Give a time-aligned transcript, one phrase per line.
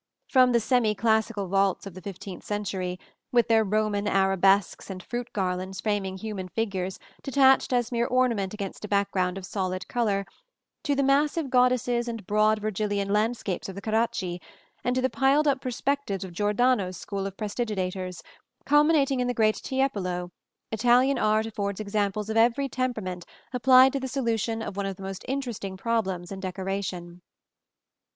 [0.31, 2.99] From the semi classical vaults of the fifteenth century,
[3.31, 8.83] with their Roman arabesques and fruit garlands framing human figures detached as mere ornament against
[8.83, 10.25] a background of solid color,
[10.85, 14.41] to the massive goddesses and broad Virgilian landscapes of the Carracci
[14.83, 18.23] and to the piled up perspectives of Giordano's school of prestidigitators,
[18.65, 20.31] culminating in the great Tiepolo,
[20.71, 23.23] Italian art affords examples of every temperament
[23.53, 27.21] applied to the solution of one of the most interesting problems in decoration.